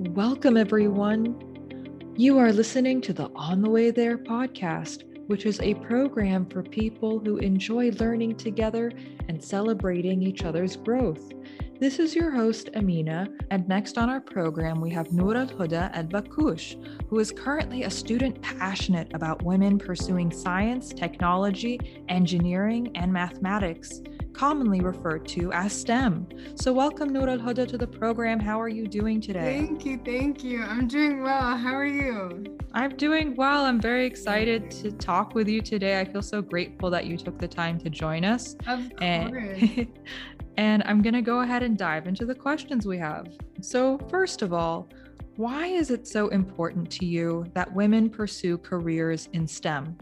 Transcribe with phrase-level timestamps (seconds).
[0.00, 2.14] Welcome, everyone.
[2.16, 6.62] You are listening to the On the Way There podcast, which is a program for
[6.62, 8.92] people who enjoy learning together
[9.28, 11.32] and celebrating each other's growth.
[11.80, 16.08] This is your host, Amina, and next on our program, we have Noor Al Huda
[16.08, 16.76] Bakush,
[17.08, 24.00] who is currently a student passionate about women pursuing science, technology, engineering, and mathematics,
[24.38, 26.28] commonly referred to as STEM.
[26.54, 28.38] So, welcome, Noor Al Huda, to the program.
[28.38, 29.66] How are you doing today?
[29.66, 30.62] Thank you, thank you.
[30.62, 31.56] I'm doing well.
[31.56, 32.56] How are you?
[32.72, 33.64] I'm doing well.
[33.64, 35.98] I'm very excited to talk with you today.
[35.98, 38.54] I feel so grateful that you took the time to join us.
[38.68, 38.92] Of course.
[39.00, 39.88] And,
[40.56, 43.26] and I'm going to go ahead and dive into the questions we have.
[43.60, 44.88] So, first of all,
[45.34, 49.98] why is it so important to you that women pursue careers in STEM?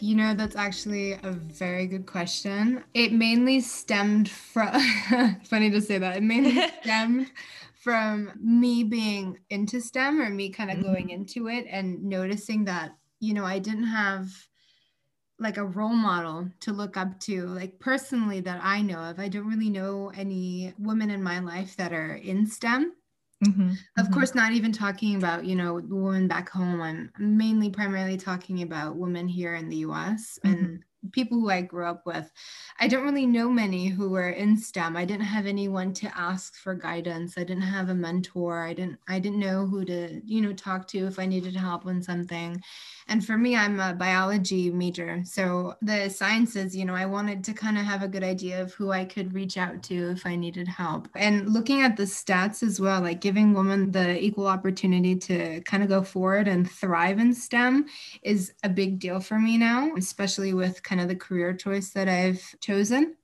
[0.00, 2.84] You know, that's actually a very good question.
[2.94, 4.80] It mainly stemmed from,
[5.44, 7.30] funny to say that, it mainly stemmed
[7.82, 10.86] from me being into STEM or me kind of mm-hmm.
[10.86, 14.28] going into it and noticing that, you know, I didn't have
[15.38, 19.28] like a role model to look up to like personally that i know of i
[19.28, 22.92] don't really know any women in my life that are in stem
[23.42, 24.14] mm-hmm, of mm-hmm.
[24.14, 28.96] course not even talking about you know women back home i'm mainly primarily talking about
[28.96, 30.64] women here in the us mm-hmm.
[30.64, 32.30] and people who I grew up with.
[32.78, 34.96] I don't really know many who were in STEM.
[34.96, 37.36] I didn't have anyone to ask for guidance.
[37.36, 38.64] I didn't have a mentor.
[38.64, 41.86] I didn't I didn't know who to, you know, talk to if I needed help
[41.86, 42.62] on something.
[43.08, 45.22] And for me, I'm a biology major.
[45.24, 48.72] So the sciences, you know, I wanted to kind of have a good idea of
[48.74, 51.08] who I could reach out to if I needed help.
[51.14, 55.82] And looking at the stats as well, like giving women the equal opportunity to kind
[55.82, 57.86] of go forward and thrive in STEM
[58.22, 62.08] is a big deal for me now, especially with kind of the career choice that
[62.08, 63.16] I've chosen.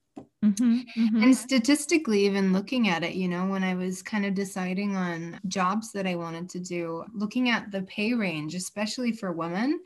[0.44, 1.22] Mm-hmm, mm-hmm.
[1.22, 5.41] And statistically, even looking at it, you know, when I was kind of deciding on
[5.48, 9.81] jobs that I wanted to do, looking at the pay range, especially for women,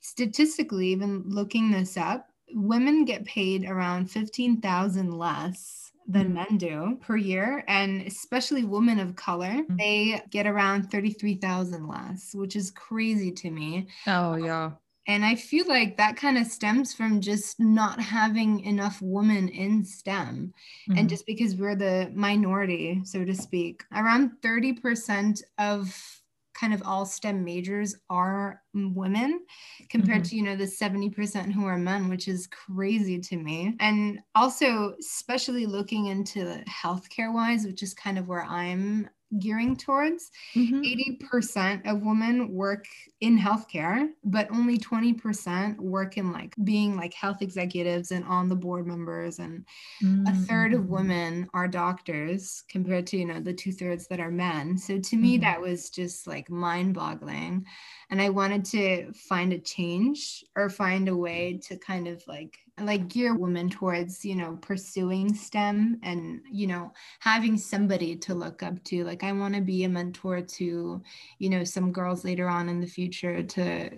[0.00, 6.34] statistically, even looking this up, women get paid around 15,000 less than mm-hmm.
[6.34, 9.76] men do per year and especially women of color mm-hmm.
[9.76, 14.70] they get around 33,000 less which is crazy to me oh yeah
[15.06, 19.84] and I feel like that kind of stems from just not having enough women in
[19.84, 20.52] STEM.
[20.88, 20.98] Mm-hmm.
[20.98, 26.20] And just because we're the minority, so to speak, around 30% of
[26.54, 29.40] kind of all STEM majors are women
[29.88, 30.28] compared mm-hmm.
[30.28, 33.74] to, you know, the 70% who are men, which is crazy to me.
[33.80, 39.08] And also, especially looking into healthcare wise, which is kind of where I'm
[39.38, 40.30] gearing towards.
[40.54, 40.82] Mm-hmm.
[41.24, 42.86] 80% of women work
[43.20, 48.56] in healthcare, but only 20% work in like being like health executives and on the
[48.56, 49.38] board members.
[49.38, 49.64] And
[50.02, 50.26] mm-hmm.
[50.26, 54.30] a third of women are doctors compared to, you know, the two thirds that are
[54.30, 54.78] men.
[54.78, 55.42] So to me, mm-hmm.
[55.42, 57.66] that was just like mind boggling.
[58.10, 62.58] And I wanted to find a change or find a way to kind of like
[62.82, 68.62] like gear women towards you know pursuing stem and you know having somebody to look
[68.62, 69.04] up to.
[69.04, 71.02] Like i want to be a mentor to
[71.38, 73.90] you know some girls later on in the future to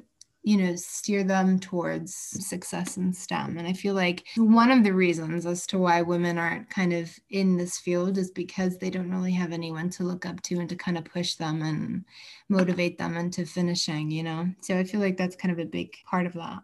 [0.44, 3.58] you know steer them towards success in stem.
[3.58, 7.10] And i feel like one of the reasons as to why women aren't kind of
[7.30, 10.68] in this field is because they don't really have anyone to look up to and
[10.68, 12.04] to kind of push them and
[12.48, 14.48] motivate them into finishing you know?
[14.60, 16.60] So i feel like that's kind of a big part of that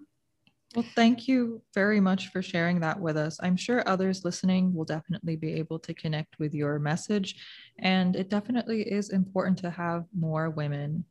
[0.75, 3.39] well, thank you very much for sharing that with us.
[3.43, 7.37] I'm sure others listening will definitely be able to connect with your message.
[7.79, 11.05] And it definitely is important to have more women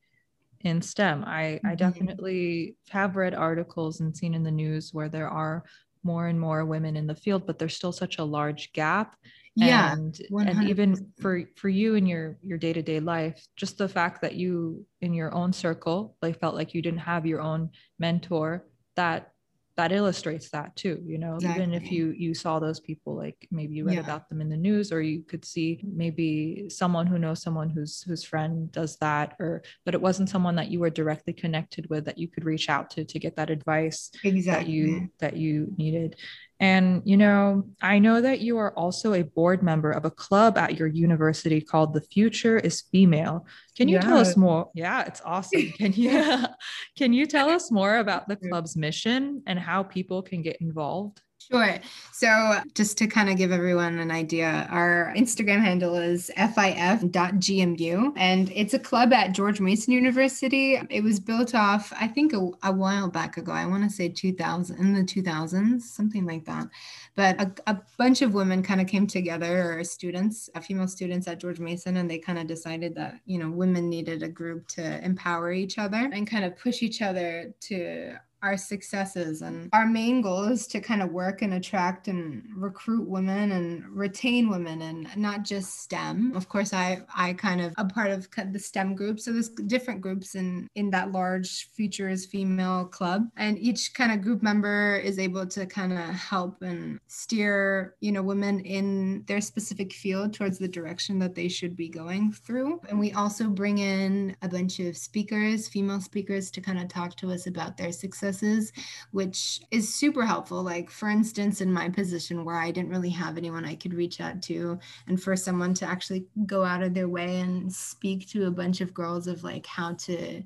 [0.62, 1.24] in STEM.
[1.26, 1.68] I, mm-hmm.
[1.68, 5.64] I definitely have read articles and seen in the news where there are
[6.04, 9.16] more and more women in the field, but there's still such a large gap.
[9.56, 9.94] Yeah.
[9.94, 14.36] And, and even for, for you in your, your day-to-day life, just the fact that
[14.36, 19.32] you in your own circle, like felt like you didn't have your own mentor that
[19.78, 21.64] that illustrates that too you know exactly.
[21.64, 24.02] even if you you saw those people like maybe you read yeah.
[24.02, 28.02] about them in the news or you could see maybe someone who knows someone whose
[28.02, 32.06] whose friend does that or but it wasn't someone that you were directly connected with
[32.06, 34.66] that you could reach out to to get that advice exactly.
[34.66, 36.16] that you that you needed
[36.60, 40.58] and, you know, I know that you are also a board member of a club
[40.58, 43.46] at your university called The Future is Female.
[43.76, 44.02] Can you yeah.
[44.02, 44.72] tell us more?
[44.74, 45.72] Yeah, it's awesome.
[45.74, 46.10] Can you
[46.98, 51.22] can you tell us more about the club's mission and how people can get involved?
[51.50, 51.80] Sure.
[52.12, 58.52] So, just to kind of give everyone an idea, our Instagram handle is fif.gmu, and
[58.54, 60.78] it's a club at George Mason University.
[60.90, 63.54] It was built off, I think, a, a while back ago.
[63.54, 66.68] I want to say 2000, in the 2000s, something like that.
[67.16, 71.30] But a, a bunch of women kind of came together, or students, uh, female students
[71.30, 74.68] at George Mason, and they kind of decided that, you know, women needed a group
[74.70, 79.86] to empower each other and kind of push each other to our successes and our
[79.86, 84.82] main goal is to kind of work and attract and recruit women and retain women
[84.82, 86.34] and not just stem.
[86.36, 90.02] Of course i i kind of a part of the stem group so there's different
[90.02, 94.98] groups in in that large Future is Female club and each kind of group member
[94.98, 100.34] is able to kind of help and steer you know women in their specific field
[100.34, 102.80] towards the direction that they should be going through.
[102.90, 107.16] And we also bring in a bunch of speakers female speakers to kind of talk
[107.18, 108.74] to us about their success processes,
[109.12, 110.62] which is super helpful.
[110.62, 114.20] Like, for instance, in my position where I didn't really have anyone I could reach
[114.22, 118.48] out to, and for someone to actually go out of their way and speak to
[118.48, 120.44] a bunch of girls of like how to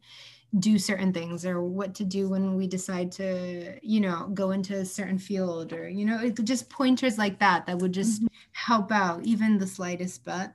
[0.60, 4.75] do certain things or what to do when we decide to you know go into
[4.75, 8.28] a certain field or you know just pointers like that that would just mm-hmm.
[8.51, 10.50] help out even the slightest bit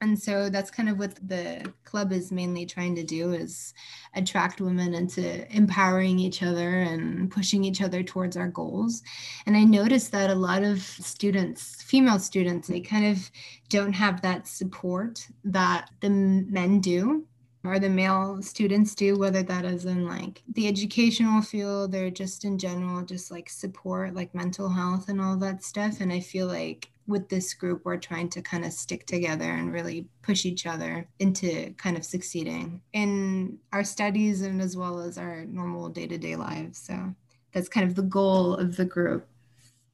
[0.00, 3.72] and so that's kind of what the club is mainly trying to do is
[4.14, 9.02] attract women into empowering each other and pushing each other towards our goals.
[9.46, 13.30] And i noticed that a lot of students female students they kind of
[13.68, 17.26] don't have that support that the men do
[17.66, 22.44] or the male students do, whether that is in like the educational field or just
[22.44, 26.00] in general, just like support, like mental health and all that stuff.
[26.00, 29.72] And I feel like with this group, we're trying to kind of stick together and
[29.72, 35.16] really push each other into kind of succeeding in our studies and as well as
[35.18, 36.78] our normal day to day lives.
[36.78, 37.14] So
[37.52, 39.26] that's kind of the goal of the group.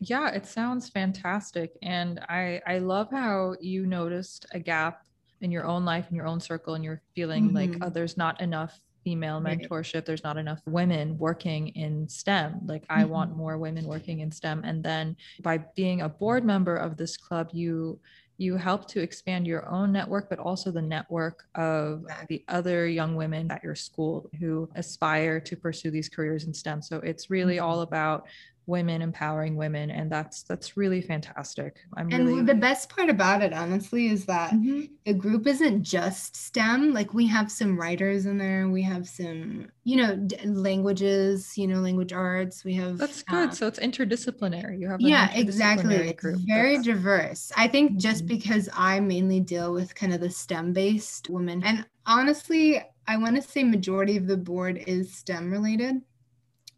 [0.00, 1.76] Yeah, it sounds fantastic.
[1.82, 5.06] And I, I love how you noticed a gap
[5.42, 7.56] in your own life, in your own circle, and you're feeling mm-hmm.
[7.56, 12.84] like, oh, there's not enough female mentorship there's not enough women working in stem like
[12.88, 13.10] i mm-hmm.
[13.10, 17.16] want more women working in stem and then by being a board member of this
[17.16, 17.98] club you
[18.38, 23.14] you help to expand your own network but also the network of the other young
[23.14, 27.58] women at your school who aspire to pursue these careers in stem so it's really
[27.58, 27.94] all mm-hmm.
[27.94, 28.26] about
[28.72, 31.76] women empowering women and that's that's really fantastic.
[31.96, 32.42] I'm and really...
[32.42, 34.82] the best part about it honestly is that mm-hmm.
[35.06, 36.92] the group isn't just stem.
[36.92, 38.68] Like we have some writers in there.
[38.68, 42.64] We have some you know d- languages you know language arts.
[42.64, 43.50] We have that's good.
[43.50, 44.80] Um, so it's interdisciplinary.
[44.80, 45.94] You have yeah exactly.
[45.94, 46.86] It's very that's...
[46.86, 47.52] diverse.
[47.56, 48.34] I think just mm-hmm.
[48.34, 53.36] because i mainly deal with kind of the stem based women and honestly i want
[53.36, 56.00] to say majority of the board is stem related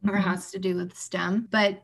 [0.08, 1.48] or has to do with STEM.
[1.50, 1.82] But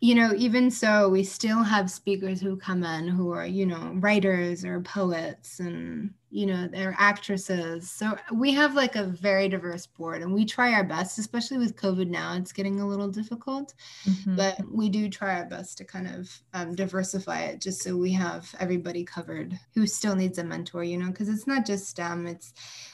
[0.00, 3.92] you know, even so, we still have speakers who come in who are, you know,
[3.96, 9.86] writers or poets and you know they're actresses so we have like a very diverse
[9.86, 13.74] board and we try our best especially with covid now it's getting a little difficult
[14.04, 14.36] mm-hmm.
[14.36, 18.12] but we do try our best to kind of um, diversify it just so we
[18.12, 22.26] have everybody covered who still needs a mentor you know because it's not just stem
[22.26, 22.52] it's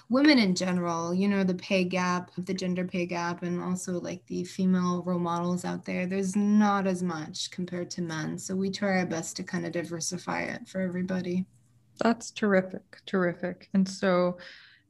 [0.09, 4.25] women in general you know the pay gap the gender pay gap and also like
[4.27, 8.39] the female role models out there there's not as much compared to men.
[8.39, 11.47] So we try our best to kind of diversify it for everybody.
[11.99, 13.69] That's terrific, terrific.
[13.75, 14.39] And so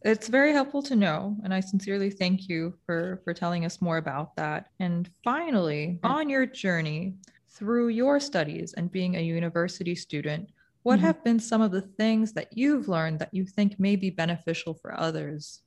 [0.02, 3.96] it's very helpful to know and i sincerely thank you for for telling us more
[3.96, 4.68] about that.
[4.78, 7.14] And finally on your journey
[7.48, 10.50] through your studies and being a university student
[10.86, 11.06] what mm-hmm.
[11.06, 14.72] have been some of the things that you've learned that you think may be beneficial
[14.72, 15.62] for others?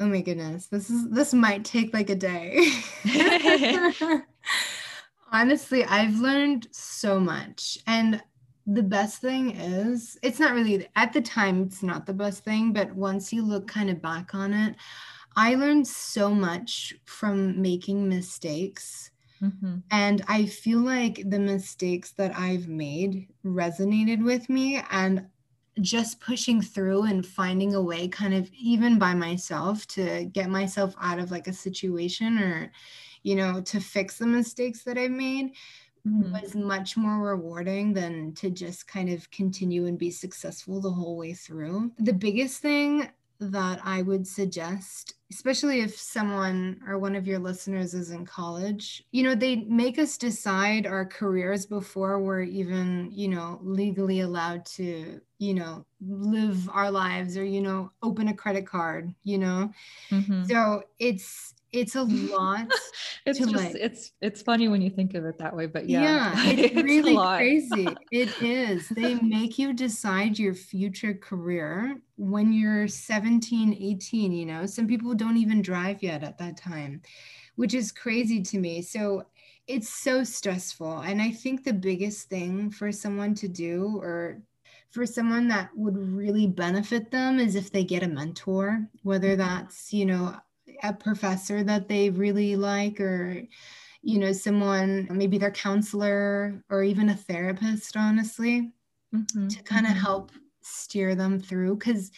[0.00, 0.68] Oh my goodness.
[0.68, 2.72] This is this might take like a day.
[5.30, 7.76] Honestly i've learned so much.
[7.86, 8.22] And
[8.66, 12.72] the best thing is it's not really at the time it's not the best thing
[12.72, 14.76] but once you look kind of back on it
[15.34, 19.10] i learned so much from making mistakes
[19.42, 19.76] mm-hmm.
[19.90, 25.26] and i feel like the mistakes that i've made resonated with me and
[25.80, 30.94] just pushing through and finding a way kind of even by myself to get myself
[31.00, 32.70] out of like a situation or
[33.22, 35.52] you know to fix the mistakes that i've made
[36.06, 36.32] mm-hmm.
[36.32, 41.16] was much more rewarding than to just kind of continue and be successful the whole
[41.16, 41.92] way through.
[41.98, 43.08] The biggest thing
[43.50, 49.04] that I would suggest, especially if someone or one of your listeners is in college,
[49.12, 54.64] you know, they make us decide our careers before we're even, you know, legally allowed
[54.66, 59.72] to, you know, live our lives or, you know, open a credit card, you know.
[60.10, 60.44] Mm-hmm.
[60.44, 62.66] So it's it's a lot.
[63.26, 66.02] it's just like, it's it's funny when you think of it that way, but yeah,
[66.02, 67.88] yeah, it's, it's really crazy.
[68.12, 68.88] It is.
[68.90, 74.66] They make you decide your future career when you're 17, 18, you know.
[74.66, 77.00] Some people don't even drive yet at that time,
[77.56, 78.82] which is crazy to me.
[78.82, 79.24] So
[79.66, 81.00] it's so stressful.
[81.00, 84.42] And I think the biggest thing for someone to do or
[84.90, 89.40] for someone that would really benefit them is if they get a mentor, whether mm-hmm.
[89.40, 90.36] that's, you know,
[90.82, 93.42] a professor that they really like or
[94.02, 98.72] you know someone maybe their counselor or even a therapist honestly
[99.14, 99.48] mm-hmm.
[99.48, 100.00] to kind of mm-hmm.
[100.02, 102.10] help steer them through because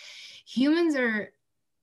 [0.46, 1.30] humans are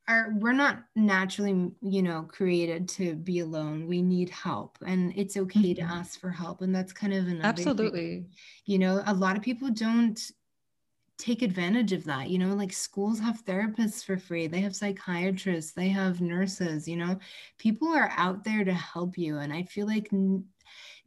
[0.08, 5.38] are we're not naturally you know created to be alone we need help and it's
[5.38, 5.88] okay mm-hmm.
[5.88, 8.30] to ask for help and that's kind of an absolutely thing.
[8.66, 10.32] you know a lot of people don't
[11.22, 15.72] take advantage of that you know like schools have therapists for free they have psychiatrists
[15.72, 17.18] they have nurses you know
[17.60, 20.10] people are out there to help you and i feel like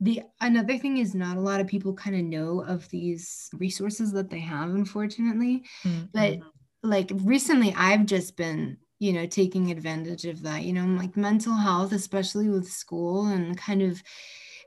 [0.00, 4.12] the another thing is not a lot of people kind of know of these resources
[4.12, 6.04] that they have unfortunately mm-hmm.
[6.12, 6.38] but
[6.84, 11.54] like recently i've just been you know taking advantage of that you know like mental
[11.54, 14.00] health especially with school and kind of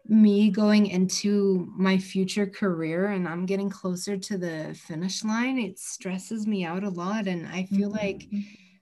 [0.10, 5.80] me going into my future career and I'm getting closer to the finish line, it
[5.80, 7.28] stresses me out a lot.
[7.28, 7.98] And I feel mm-hmm.
[7.98, 8.28] like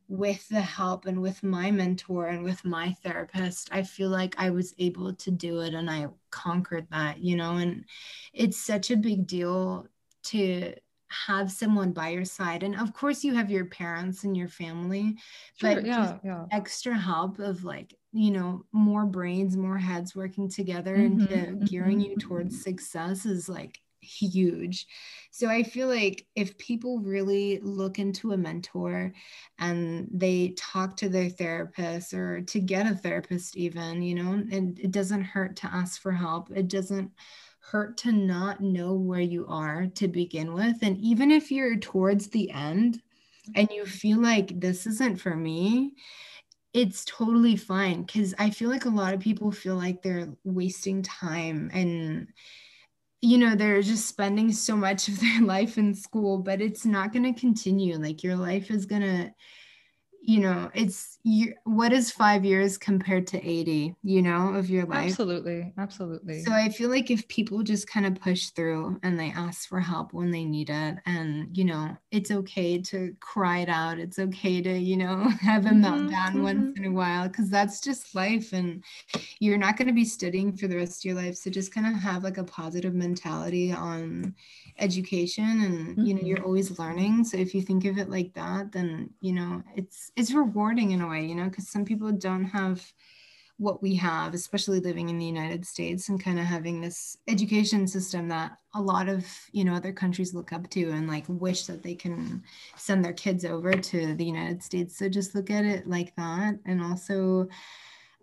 [0.08, 4.52] with the help and with my mentor and with my therapist, I feel like I
[4.52, 7.86] was able to do it and I conquered that, you know, and
[8.34, 9.88] it's such a big deal
[10.26, 10.74] to
[11.10, 15.16] have someone by your side and of course you have your parents and your family
[15.60, 16.46] sure, but yeah, yeah.
[16.52, 21.66] extra help of like you know more brains more heads working together mm-hmm, into mm-hmm.
[21.66, 24.88] gearing you towards success is like huge
[25.32, 29.12] so i feel like if people really look into a mentor
[29.60, 34.80] and they talk to their therapist or to get a therapist even you know and
[34.80, 37.12] it doesn't hurt to ask for help it doesn't
[37.72, 40.78] hurt to not know where you are to begin with.
[40.82, 43.02] And even if you're towards the end
[43.56, 43.92] and you mm-hmm.
[43.92, 45.94] feel like this isn't for me
[46.76, 48.04] it's totally fine.
[48.04, 52.28] Because I feel like a lot of people feel like they're wasting time and
[53.22, 57.14] you know they're just spending so much of their life in school but it's not
[57.14, 57.98] going to continue.
[57.98, 59.32] Like your life is going to
[60.28, 64.86] you know it's you what is five years compared to 80 you know of your
[64.86, 69.20] life absolutely absolutely so i feel like if people just kind of push through and
[69.20, 73.60] they ask for help when they need it and you know it's okay to cry
[73.60, 76.44] it out it's okay to you know have a mm-hmm, meltdown mm-hmm.
[76.44, 78.84] once in a while because that's just life and
[79.40, 81.86] you're not going to be studying for the rest of your life so just kind
[81.86, 84.34] of have like a positive mentality on
[84.80, 86.06] education and mm-hmm.
[86.06, 86.48] you know you're mm-hmm.
[86.48, 90.34] always learning so if you think of it like that then you know it's it's
[90.34, 92.82] rewarding in a way you know because some people don't have
[93.58, 97.88] what we have especially living in the united states and kind of having this education
[97.88, 101.66] system that a lot of you know other countries look up to and like wish
[101.66, 102.44] that they can
[102.76, 104.98] send their kids over to the united states.
[104.98, 106.60] So just look at it like that.
[106.66, 107.48] And also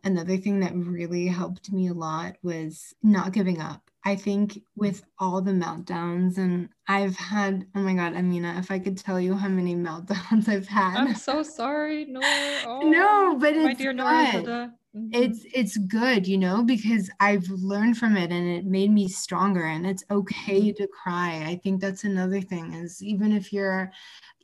[0.04, 5.04] another thing that really helped me a lot was not giving up I think with
[5.18, 9.34] all the meltdowns, and I've had, oh my God, Amina, if I could tell you
[9.34, 10.96] how many meltdowns I've had.
[10.96, 12.24] I'm so sorry, Noor.
[12.24, 14.72] Oh, no, but it's dear good.
[14.94, 15.22] Mm-hmm.
[15.22, 19.64] It's it's good, you know, because I've learned from it and it made me stronger.
[19.64, 20.82] And it's okay mm-hmm.
[20.82, 21.44] to cry.
[21.46, 23.90] I think that's another thing is even if you're,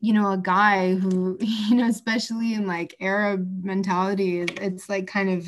[0.00, 5.28] you know, a guy who, you know, especially in like Arab mentality, it's like kind
[5.28, 5.46] of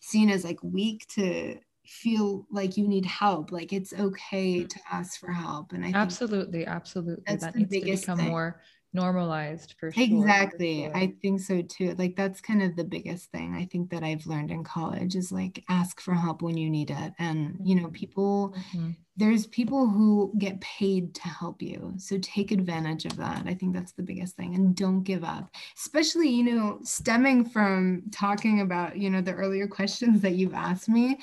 [0.00, 4.68] seen as like weak to feel like you need help like it's okay mm.
[4.68, 8.28] to ask for help and i absolutely absolutely that needs to become thing.
[8.28, 8.60] more
[8.96, 10.96] normalized for sure exactly for sure.
[10.96, 14.26] i think so too like that's kind of the biggest thing i think that i've
[14.26, 17.82] learned in college is like ask for help when you need it and you know
[17.82, 17.92] mm-hmm.
[17.92, 18.90] people mm-hmm.
[19.16, 23.74] there's people who get paid to help you so take advantage of that i think
[23.74, 28.96] that's the biggest thing and don't give up especially you know stemming from talking about
[28.96, 31.18] you know the earlier questions that you've asked me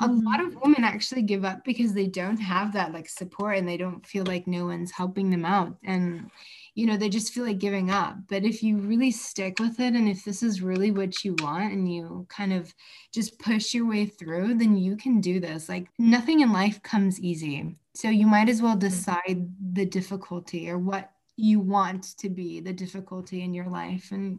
[0.00, 0.26] a mm-hmm.
[0.26, 3.76] lot of women actually give up because they don't have that like support and they
[3.76, 6.30] don't feel like no one's helping them out and
[6.78, 9.94] you know they just feel like giving up but if you really stick with it
[9.94, 12.72] and if this is really what you want and you kind of
[13.12, 17.18] just push your way through then you can do this like nothing in life comes
[17.18, 18.86] easy so you might as well mm-hmm.
[18.86, 24.38] decide the difficulty or what you want to be the difficulty in your life and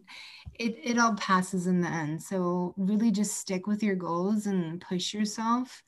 [0.58, 4.80] it, it all passes in the end so really just stick with your goals and
[4.80, 5.84] push yourself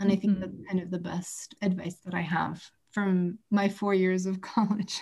[0.00, 0.18] and mm-hmm.
[0.18, 0.64] i think that's mm-hmm.
[0.64, 5.00] kind of the best advice that i have from my four years of college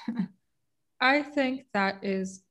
[1.00, 2.42] I think that is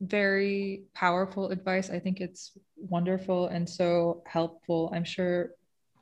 [0.00, 1.90] very powerful advice.
[1.90, 4.90] I think it's wonderful and so helpful.
[4.94, 5.50] I'm sure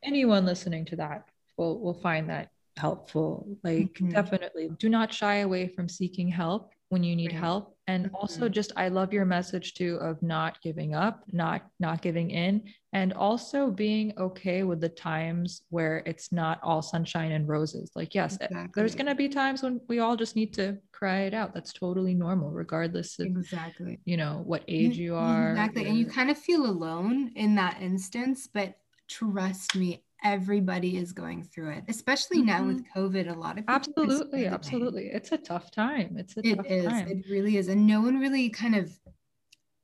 [0.02, 3.46] anyone listening to that will will find that helpful.
[3.62, 4.10] Like mm-hmm.
[4.10, 7.40] definitely do not shy away from seeking help when you need right.
[7.40, 8.14] help and mm-hmm.
[8.14, 12.62] also just i love your message too of not giving up not not giving in
[12.92, 18.14] and also being okay with the times where it's not all sunshine and roses like
[18.14, 18.70] yes eh, exactly.
[18.80, 21.72] there's going to be times when we all just need to cry it out that's
[21.72, 26.30] totally normal regardless of exactly you know what age you are exactly and you kind
[26.30, 28.76] of feel alone in that instance but
[29.08, 32.46] trust me everybody is going through it, especially mm-hmm.
[32.46, 32.98] now with mm-hmm.
[32.98, 33.30] COVID.
[33.30, 36.16] A lot of absolutely, absolutely, it's a tough time.
[36.18, 36.86] It's a it tough is.
[36.86, 37.08] Time.
[37.08, 38.98] It really is, and no one really kind of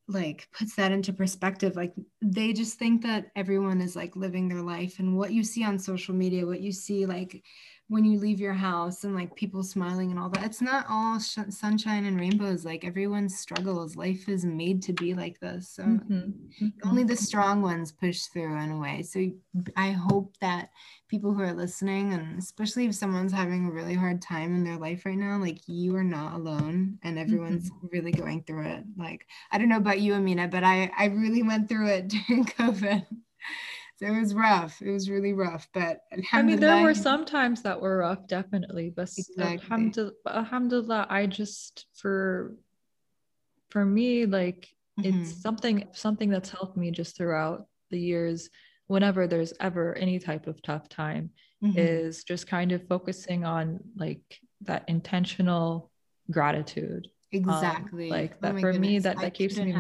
[0.09, 1.77] like puts that into perspective.
[1.77, 5.63] Like they just think that everyone is like living their life, and what you see
[5.65, 7.45] on social media, what you see like
[7.91, 11.19] when you leave your house and like people smiling and all that it's not all
[11.19, 15.83] sh- sunshine and rainbows like everyone struggles life is made to be like this so
[15.83, 16.15] mm-hmm.
[16.15, 16.89] Mm-hmm.
[16.89, 19.29] only the strong ones push through in a way so
[19.77, 20.71] i hope that
[21.09, 24.79] people who are listening and especially if someone's having a really hard time in their
[24.79, 27.89] life right now like you are not alone and everyone's mm-hmm.
[27.91, 31.43] really going through it like i don't know about you amina but i i really
[31.43, 33.05] went through it during covid
[34.01, 34.81] it was rough.
[34.81, 36.01] It was really rough, but
[36.33, 38.91] I mean, there were some times that were rough, definitely.
[38.95, 39.45] But exactly.
[39.45, 42.55] alhamdulillah, alhamdulillah, I just for
[43.69, 45.21] for me, like mm-hmm.
[45.21, 48.49] it's something something that's helped me just throughout the years.
[48.87, 51.31] Whenever there's ever any type of tough time,
[51.63, 51.79] mm-hmm.
[51.79, 55.91] is just kind of focusing on like that intentional
[56.31, 57.09] gratitude.
[57.33, 58.07] Um, exactly.
[58.07, 58.89] Um, like that oh for goodness.
[58.89, 59.73] me, that that keeps me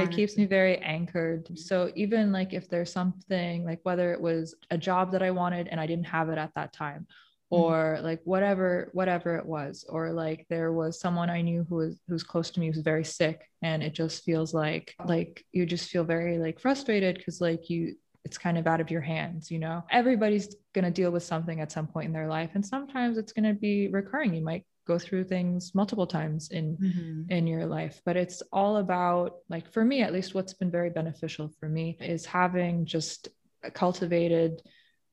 [0.00, 4.54] it keeps me very anchored so even like if there's something like whether it was
[4.70, 7.06] a job that i wanted and i didn't have it at that time
[7.52, 7.62] mm-hmm.
[7.62, 8.04] or mm-hmm.
[8.04, 12.22] like whatever whatever it was or like there was someone i knew who was who's
[12.22, 16.04] close to me who's very sick and it just feels like like you just feel
[16.04, 19.82] very like frustrated because like you it's kind of out of your hands you know
[19.90, 23.32] everybody's going to deal with something at some point in their life and sometimes it's
[23.32, 27.30] going to be recurring you might go through things multiple times in mm-hmm.
[27.30, 30.90] in your life but it's all about like for me at least what's been very
[30.90, 33.28] beneficial for me is having just
[33.74, 34.62] cultivated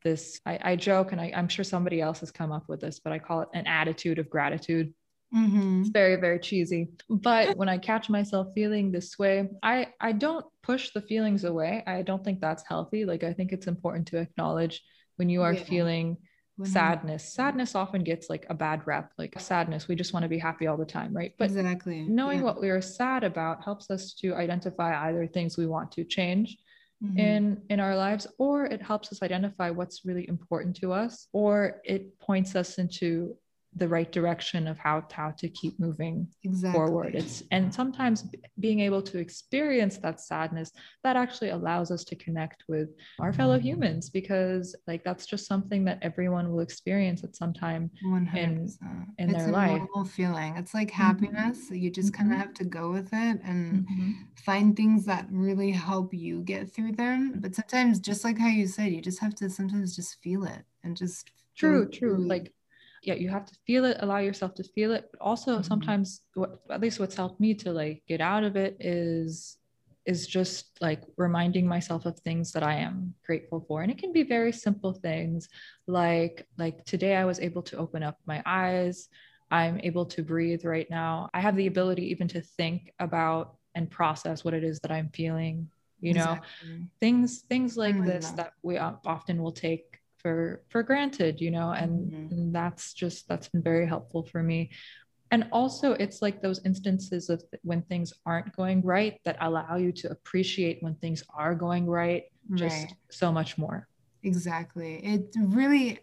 [0.03, 3.00] this I, I joke and I, i'm sure somebody else has come up with this
[3.00, 4.94] but i call it an attitude of gratitude
[5.36, 5.82] Mm-hmm.
[5.82, 6.90] It's very, very cheesy.
[7.09, 11.83] But when I catch myself feeling this way, I I don't push the feelings away.
[11.85, 13.03] I don't think that's healthy.
[13.03, 14.81] Like I think it's important to acknowledge
[15.18, 15.64] when you are yeah.
[15.64, 16.18] feeling
[16.63, 20.37] sadness sadness often gets like a bad rep like sadness we just want to be
[20.37, 22.46] happy all the time right but exactly knowing yeah.
[22.46, 26.57] what we are sad about helps us to identify either things we want to change
[27.03, 27.20] mm-hmm.
[27.20, 31.81] in in our lives or it helps us identify what's really important to us or
[31.83, 33.35] it points us into
[33.77, 36.77] the right direction of how how to keep moving exactly.
[36.77, 38.25] forward it's and sometimes
[38.59, 40.72] being able to experience that sadness
[41.03, 45.83] that actually allows us to connect with our fellow humans because like that's just something
[45.83, 48.35] that everyone will experience at some time 100%.
[48.35, 48.70] in
[49.18, 51.01] in it's their life feeling it's like mm-hmm.
[51.01, 51.75] happiness mm-hmm.
[51.75, 52.46] you just kind of mm-hmm.
[52.46, 54.11] have to go with it and mm-hmm.
[54.46, 58.68] find things that really help you get through them but sometimes just like how you
[58.68, 62.53] said you just have to sometimes just feel it and just true true like
[63.05, 65.63] yeah you have to feel it allow yourself to feel it but also mm-hmm.
[65.63, 69.57] sometimes what at least what's helped me to like get out of it is
[70.05, 73.81] is just like reminding myself of things that I am grateful for.
[73.81, 75.50] And it can be very simple things
[75.87, 79.09] like like today I was able to open up my eyes.
[79.50, 81.31] I'm able to breathe right now.
[81.33, 85.09] I have the ability even to think about and process what it is that I'm
[85.09, 85.70] feeling
[86.01, 86.33] you know?
[86.33, 86.87] Exactly.
[87.00, 88.53] things things like this that.
[88.61, 92.33] we often will take for for granted you know and, mm-hmm.
[92.33, 94.72] and that's just that's been very helpful for me
[95.29, 99.75] and also it's like those instances of th- when things aren't going right that allow
[99.75, 102.24] you to appreciate when things are going right
[102.55, 102.94] just right.
[103.11, 103.88] so much more
[104.24, 106.00] exactly it really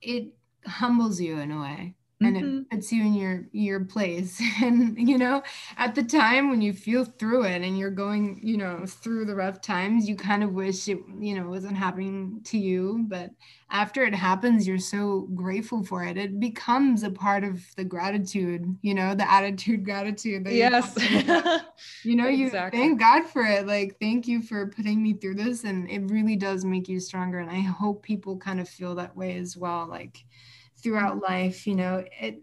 [0.00, 0.32] it
[0.64, 2.58] humbles you in a way and mm-hmm.
[2.58, 4.40] it puts you in your your place.
[4.62, 5.42] And you know
[5.76, 9.34] at the time when you feel through it and you're going you know through the
[9.34, 13.04] rough times you kind of wish it you know wasn't happening to you.
[13.08, 13.30] But
[13.70, 16.16] after it happens you're so grateful for it.
[16.16, 20.96] It becomes a part of the gratitude you know the attitude gratitude yes.
[22.04, 22.80] you know you exactly.
[22.80, 23.66] thank god for it.
[23.66, 27.38] Like thank you for putting me through this and it really does make you stronger
[27.38, 29.86] and i hope people kind of feel that way as well.
[29.88, 30.24] Like
[30.84, 32.40] throughout life you know it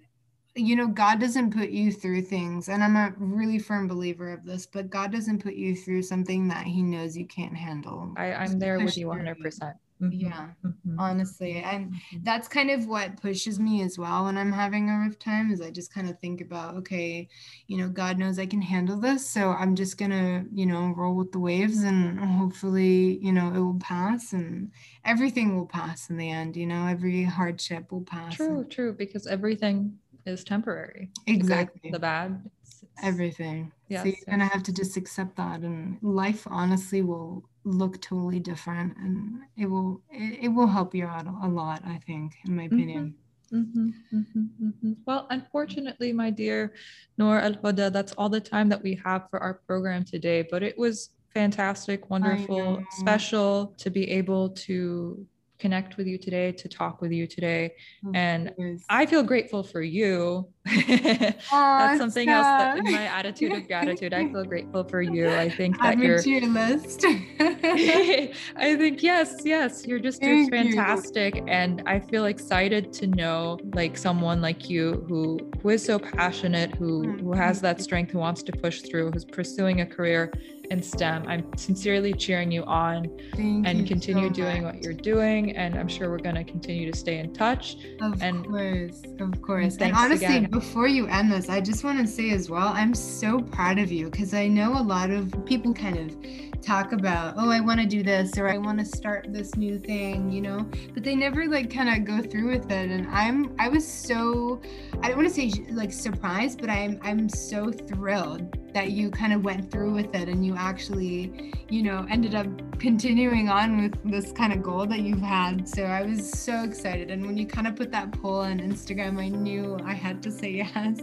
[0.56, 4.44] you know god doesn't put you through things and i'm a really firm believer of
[4.44, 8.34] this but god doesn't put you through something that he knows you can't handle I,
[8.34, 9.68] i'm there with you 100% Mm-hmm.
[10.10, 11.00] Yeah, mm-hmm.
[11.00, 11.58] honestly.
[11.58, 12.18] And mm-hmm.
[12.24, 15.62] that's kind of what pushes me as well when I'm having a rough time is
[15.62, 17.28] I just kind of think about, okay,
[17.68, 19.30] you know, God knows I can handle this.
[19.30, 23.48] So I'm just going to, you know, roll with the waves and hopefully, you know,
[23.54, 24.72] it will pass and
[25.06, 28.36] everything will pass in the end, you know, every hardship will pass.
[28.36, 31.10] True, and- true, because everything is temporary.
[31.28, 31.92] Exactly.
[31.92, 32.42] The bad.
[32.62, 33.72] It's, it's, everything.
[33.88, 34.04] Yeah.
[34.04, 38.96] So you're gonna have to just accept that, and life honestly will look totally different,
[38.98, 41.82] and it will it, it will help you out a lot.
[41.86, 43.16] I think, in my opinion.
[43.54, 44.94] Mm-hmm, mm-hmm, mm-hmm.
[45.06, 46.74] Well, unfortunately, my dear
[47.18, 50.48] Noor Al Huda, that's all the time that we have for our program today.
[50.50, 55.26] But it was fantastic, wonderful, special to be able to
[55.62, 57.76] connect with you today, to talk with you today.
[58.16, 58.52] and
[58.90, 60.48] I feel grateful for you.
[60.66, 65.30] That's something else that in my attitude of gratitude, I feel grateful for you.
[65.30, 67.06] I think that you're your list.
[67.06, 71.36] I think yes, yes, you're just fantastic.
[71.36, 71.46] You.
[71.48, 76.76] And I feel excited to know like someone like you who who is so passionate,
[76.76, 80.32] who who has that strength, who wants to push through, who's pursuing a career
[80.72, 81.26] in STEM.
[81.28, 85.56] I'm sincerely cheering you on Thank and you continue so doing what you're doing.
[85.58, 87.78] And I'm sure we're going to continue to stay in touch.
[88.00, 89.74] Of and, course, of course.
[89.76, 90.50] And, and honestly, again.
[90.50, 93.92] before you end this, I just want to say as well, I'm so proud of
[93.92, 96.16] you because I know a lot of people kind of
[96.62, 99.80] talk about oh i want to do this or i want to start this new
[99.80, 103.56] thing you know but they never like kind of go through with it and i'm
[103.58, 104.62] i was so
[105.02, 109.34] i don't want to say like surprised but i'm i'm so thrilled that you kind
[109.34, 112.48] of went through with it and you actually you know ended up
[112.80, 117.12] continuing on with this kind of goal that you've had so i was so excited
[117.12, 120.32] and when you kind of put that poll on instagram i knew i had to
[120.32, 121.00] say yes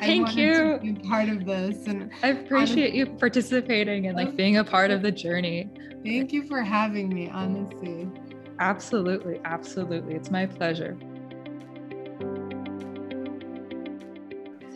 [0.00, 4.36] thank you to be part of this and i appreciate honestly, you participating and like
[4.36, 5.70] being a part of the journey.
[6.04, 8.08] Thank you for having me, honestly.
[8.60, 9.40] Absolutely.
[9.44, 10.14] Absolutely.
[10.14, 10.96] It's my pleasure.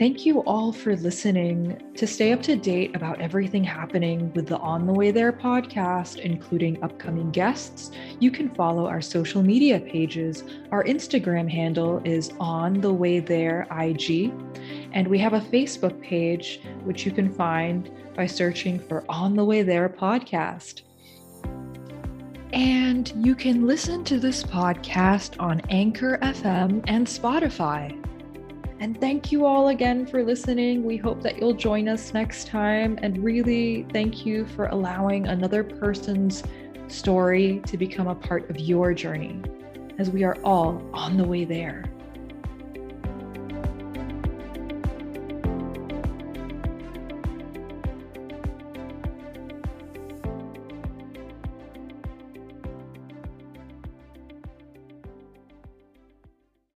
[0.03, 1.81] Thank you all for listening.
[1.95, 6.19] To stay up to date about everything happening with the On the Way There podcast,
[6.19, 10.43] including upcoming guests, you can follow our social media pages.
[10.73, 14.33] Our Instagram handle is On the Way There IG,
[14.91, 19.45] and we have a Facebook page, which you can find by searching for On the
[19.45, 20.83] Way There podcast.
[22.53, 28.02] And you can listen to this podcast on Anchor FM and Spotify.
[28.83, 30.83] And thank you all again for listening.
[30.83, 32.99] We hope that you'll join us next time.
[33.01, 36.43] And really, thank you for allowing another person's
[36.89, 39.41] story to become a part of your journey,
[39.99, 41.92] as we are all on the way there.